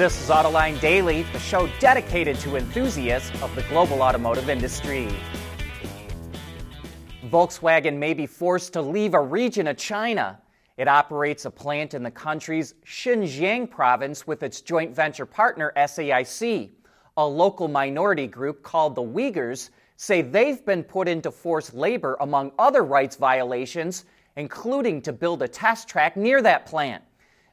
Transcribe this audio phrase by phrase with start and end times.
[0.00, 5.10] This is Autoline Daily, the show dedicated to enthusiasts of the global automotive industry.
[7.26, 10.40] Volkswagen may be forced to leave a region of China.
[10.78, 16.70] It operates a plant in the country's Xinjiang province with its joint venture partner SAIC.
[17.18, 22.52] A local minority group called the Uyghurs say they've been put into forced labor among
[22.58, 24.06] other rights violations,
[24.36, 27.04] including to build a test track near that plant.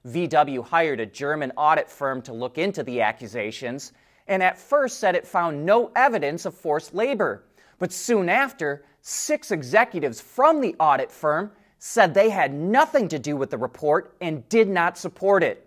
[0.05, 3.93] VW hired a German audit firm to look into the accusations
[4.27, 7.43] and at first said it found no evidence of forced labor.
[7.79, 13.37] But soon after, six executives from the audit firm said they had nothing to do
[13.37, 15.63] with the report and did not support it.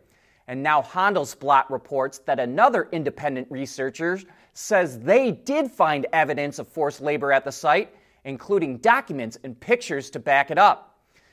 [0.48, 4.18] And now Handelsblatt reports that another independent researcher
[4.52, 7.94] says they did find evidence of forced labor at the site,
[8.24, 10.89] including documents and pictures to back it up.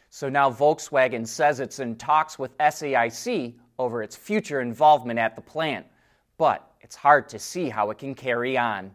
[0.09, 5.41] So now Volkswagen says it's in talks with SAIC over its future involvement at the
[5.41, 5.85] plant.
[6.37, 8.91] But it's hard to see how it can carry on.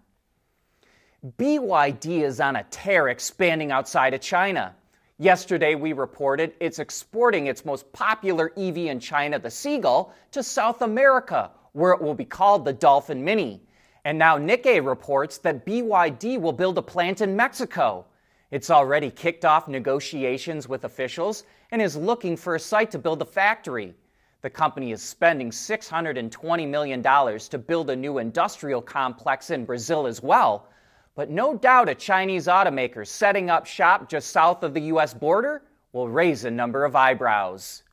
[1.38, 4.74] BYD is on a tear expanding outside of China.
[5.18, 10.82] Yesterday, we reported it's exporting its most popular EV in China, the Seagull, to South
[10.82, 13.62] America, where it will be called the Dolphin Mini.
[14.04, 18.06] And now Nikkei reports that BYD will build a plant in Mexico.
[18.52, 23.22] It's already kicked off negotiations with officials and is looking for a site to build
[23.22, 23.94] a factory.
[24.42, 30.22] The company is spending $620 million to build a new industrial complex in Brazil as
[30.22, 30.68] well.
[31.14, 35.14] But no doubt a Chinese automaker setting up shop just south of the U.S.
[35.14, 35.62] border
[35.94, 37.84] will raise a number of eyebrows.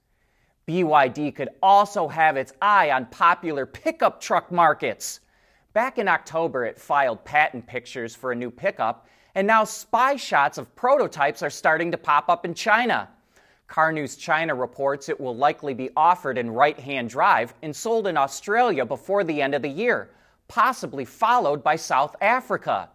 [0.67, 5.21] BYD could also have its eye on popular pickup truck markets.
[5.71, 9.07] Back in October, it filed patent pictures for a new pickup,
[9.39, 13.07] and now spy shots of prototypes are starting to pop up in China.
[13.69, 18.07] Car News China reports it will likely be offered in right hand drive and sold
[18.07, 20.09] in Australia before the end of the year,
[20.49, 22.89] possibly followed by South Africa.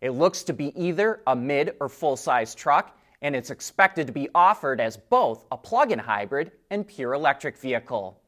[0.00, 4.12] It looks to be either a mid or full size truck, and it's expected to
[4.14, 8.18] be offered as both a plug in hybrid and pure electric vehicle.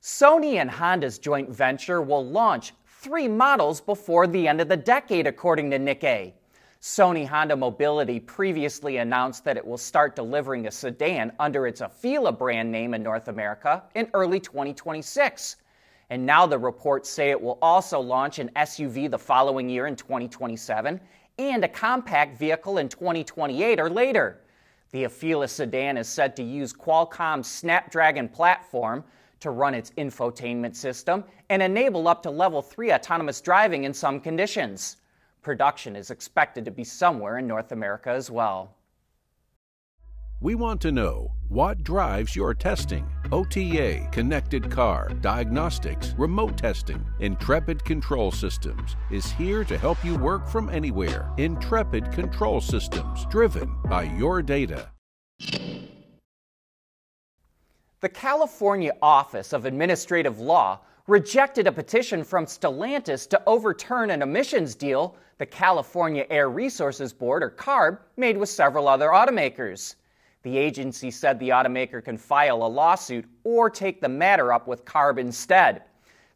[0.00, 5.26] Sony and Honda's joint venture will launch three models before the end of the decade,
[5.26, 6.34] according to Nikkei.
[6.82, 12.36] Sony Honda Mobility previously announced that it will start delivering a sedan under its Afeela
[12.36, 15.56] brand name in North America in early 2026.
[16.08, 19.94] And now the reports say it will also launch an SUV the following year in
[19.94, 20.98] 2027
[21.38, 24.40] and a compact vehicle in 2028 or later.
[24.92, 29.04] The Afeela sedan is said to use Qualcomm's Snapdragon platform
[29.40, 34.18] to run its infotainment system and enable up to level 3 autonomous driving in some
[34.18, 34.96] conditions.
[35.42, 38.76] Production is expected to be somewhere in North America as well.
[40.42, 43.06] We want to know what drives your testing.
[43.32, 47.04] OTA, connected car, diagnostics, remote testing.
[47.20, 51.30] Intrepid Control Systems is here to help you work from anywhere.
[51.38, 54.90] Intrepid Control Systems, driven by your data.
[58.00, 60.80] The California Office of Administrative Law
[61.10, 67.42] rejected a petition from Stellantis to overturn an emissions deal the California Air Resources Board,
[67.42, 69.96] or CARB, made with several other automakers.
[70.44, 74.84] The agency said the automaker can file a lawsuit or take the matter up with
[74.84, 75.82] CARB instead.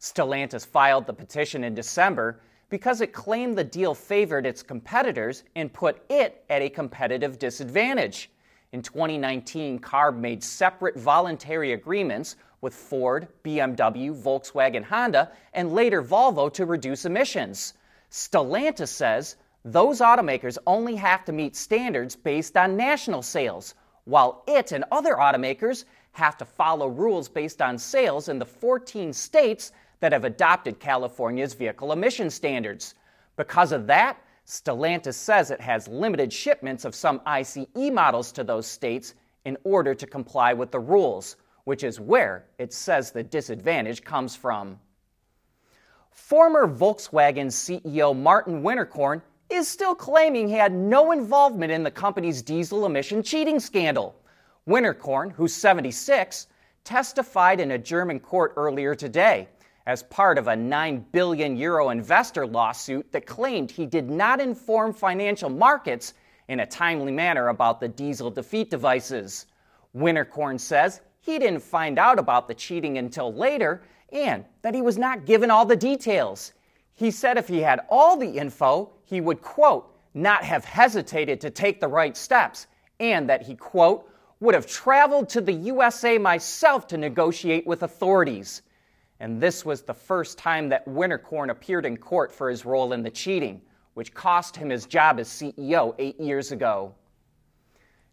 [0.01, 5.71] Stellantis filed the petition in December because it claimed the deal favored its competitors and
[5.71, 8.29] put it at a competitive disadvantage.
[8.73, 12.35] In 2019, CARB made separate voluntary agreements
[12.65, 17.75] with Ford, BMW, Volkswagen, Honda, and later Volvo to reduce emissions.
[18.09, 24.71] Stellantis says those automakers only have to meet standards based on national sales, while it
[24.71, 30.11] and other automakers have to follow rules based on sales in the 14 states that
[30.11, 32.95] have adopted California's vehicle emission standards.
[33.35, 38.65] Because of that, Stellantis says it has limited shipments of some ICE models to those
[38.65, 39.13] states
[39.45, 44.35] in order to comply with the rules, which is where it says the disadvantage comes
[44.35, 44.79] from.
[46.11, 52.41] Former Volkswagen CEO Martin Winterkorn is still claiming he had no involvement in the company's
[52.41, 54.15] diesel emission cheating scandal.
[54.67, 56.47] Winterkorn, who's 76,
[56.83, 59.47] testified in a German court earlier today
[59.85, 64.93] as part of a 9 billion euro investor lawsuit that claimed he did not inform
[64.93, 66.13] financial markets
[66.47, 69.47] in a timely manner about the diesel defeat devices.
[69.95, 73.81] Winterkorn says he didn't find out about the cheating until later
[74.11, 76.53] and that he was not given all the details.
[76.93, 81.49] He said if he had all the info, he would, quote, not have hesitated to
[81.49, 82.67] take the right steps,
[82.99, 88.61] and that he, quote, would have traveled to the USA myself to negotiate with authorities.
[89.19, 93.01] And this was the first time that Winterkorn appeared in court for his role in
[93.01, 93.61] the cheating,
[93.95, 96.93] which cost him his job as CEO eight years ago.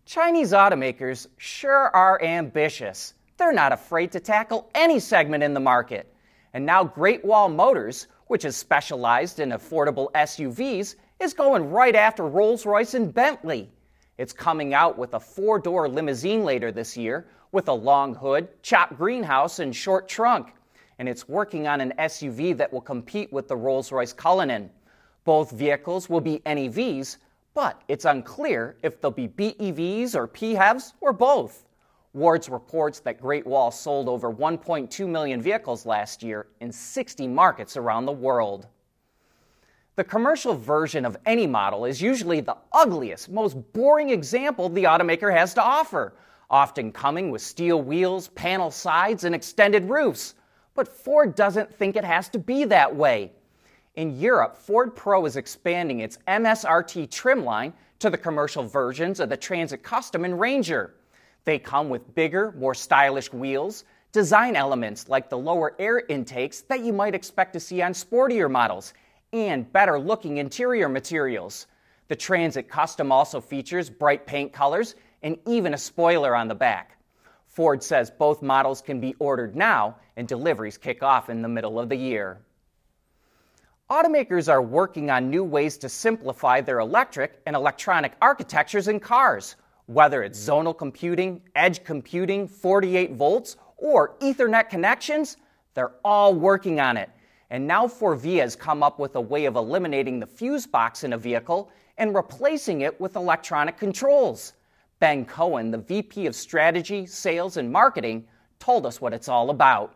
[0.04, 3.14] Chinese automakers sure are ambitious.
[3.37, 6.12] They're not afraid to tackle any segment in the market.
[6.54, 12.26] And now Great Wall Motors, which is specialized in affordable SUVs, is going right after
[12.26, 13.70] Rolls Royce and Bentley.
[14.19, 18.48] It's coming out with a four door limousine later this year with a long hood,
[18.62, 20.52] chopped greenhouse, and short trunk.
[20.98, 24.70] And it's working on an SUV that will compete with the Rolls Royce Cullinan.
[25.25, 27.19] Both vehicles will be NEVs,
[27.54, 31.64] but it's unclear if they'll be BEVs or PHEVs or both.
[32.14, 37.76] Wards reports that Great Wall sold over 1.2 million vehicles last year in 60 markets
[37.76, 38.66] around the world.
[39.96, 45.32] The commercial version of any model is usually the ugliest, most boring example the automaker
[45.34, 46.14] has to offer,
[46.50, 50.34] often coming with steel wheels, panel sides, and extended roofs.
[50.75, 53.32] But Ford doesn't think it has to be that way.
[53.94, 59.28] In Europe, Ford Pro is expanding its MSRT trim line to the commercial versions of
[59.28, 60.94] the Transit Custom and Ranger.
[61.44, 66.80] They come with bigger, more stylish wheels, design elements like the lower air intakes that
[66.80, 68.94] you might expect to see on sportier models,
[69.34, 71.66] and better looking interior materials.
[72.08, 76.96] The Transit Custom also features bright paint colors and even a spoiler on the back.
[77.46, 81.78] Ford says both models can be ordered now and deliveries kick off in the middle
[81.78, 82.40] of the year.
[83.92, 89.56] Automakers are working on new ways to simplify their electric and electronic architectures in cars
[89.86, 95.36] whether it's zonal computing, edge computing, 48 volts, or Ethernet connections,
[95.74, 97.10] they're all working on it.
[97.50, 101.12] And now Forvia has come up with a way of eliminating the fuse box in
[101.12, 104.54] a vehicle and replacing it with electronic controls.
[105.00, 108.24] Ben Cohen, the VP of Strategy, Sales, and Marketing,
[108.58, 109.94] told us what it's all about.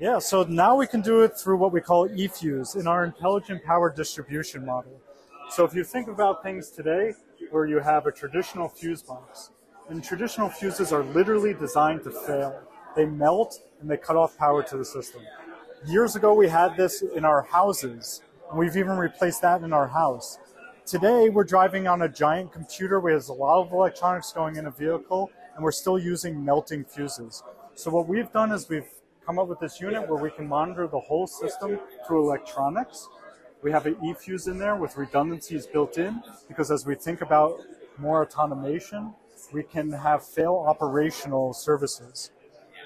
[0.00, 3.62] Yeah, so now we can do it through what we call eFuse in our intelligent
[3.62, 4.98] power distribution model.
[5.50, 7.12] So if you think about things today,
[7.50, 9.50] where you have a traditional fuse box.
[9.88, 12.62] And traditional fuses are literally designed to fail.
[12.96, 15.22] They melt and they cut off power to the system.
[15.86, 19.88] Years ago, we had this in our houses, and we've even replaced that in our
[19.88, 20.38] house.
[20.86, 24.66] Today, we're driving on a giant computer where there's a lot of electronics going in
[24.66, 27.42] a vehicle, and we're still using melting fuses.
[27.74, 28.88] So, what we've done is we've
[29.30, 33.08] come up with this unit where we can monitor the whole system through electronics
[33.62, 37.60] we have an eFuse in there with redundancies built in because as we think about
[37.98, 39.14] more automation,
[39.52, 42.30] we can have fail operational services.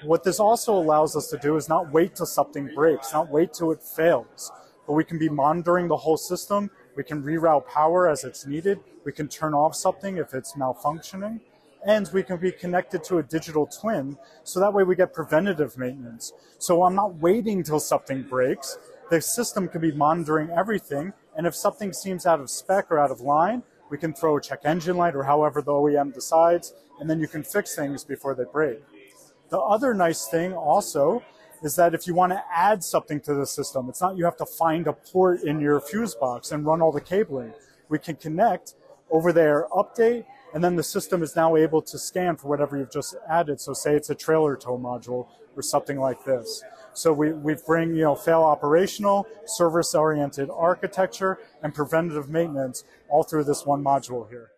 [0.03, 3.53] What this also allows us to do is not wait till something breaks, not wait
[3.53, 4.51] till it fails,
[4.85, 6.69] but we can be monitoring the whole system.
[6.95, 8.79] We can reroute power as it's needed.
[9.03, 11.39] We can turn off something if it's malfunctioning.
[11.85, 15.77] And we can be connected to a digital twin so that way we get preventative
[15.77, 16.33] maintenance.
[16.57, 18.77] So I'm not waiting till something breaks
[19.09, 21.13] the system can be monitoring everything.
[21.37, 24.41] And if something seems out of spec or out of line, we can throw a
[24.41, 28.33] check engine light or however the OEM decides, and then you can fix things before
[28.33, 28.81] they break.
[29.49, 31.23] The other nice thing also
[31.61, 34.37] is that if you want to add something to the system, it's not you have
[34.37, 37.53] to find a port in your fuse box and run all the cabling.
[37.89, 38.73] We can connect
[39.11, 42.89] over there, update, and then the system is now able to scan for whatever you've
[42.89, 43.59] just added.
[43.59, 46.63] So say it's a trailer tow module or something like this.
[46.93, 53.43] So we, we bring, you know, fail operational, service-oriented architecture, and preventative maintenance all through
[53.43, 54.51] this one module here.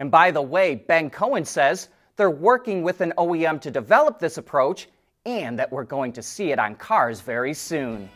[0.00, 4.36] And by the way, Ben Cohen says they're working with an OEM to develop this
[4.36, 4.88] approach
[5.24, 8.08] and that we're going to see it on cars very soon.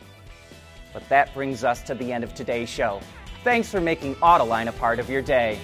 [0.91, 2.99] But that brings us to the end of today's show.
[3.45, 5.59] Thanks for making Autoline a part of your day.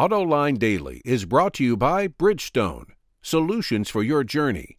[0.00, 2.86] AutoLine Daily is brought to you by Bridgestone,
[3.20, 4.78] solutions for your journey,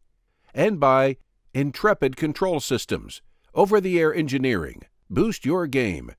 [0.51, 1.17] and by
[1.53, 3.21] Intrepid Control Systems,
[3.53, 4.81] over the air engineering.
[5.11, 6.13] Boost your game